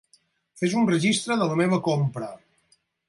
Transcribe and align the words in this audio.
Fes 0.61 0.73
un 0.79 0.87
registre 0.91 1.37
de 1.41 1.49
la 1.51 1.59
meva 1.61 1.79
compra. 1.91 2.31